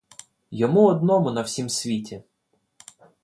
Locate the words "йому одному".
0.51-1.31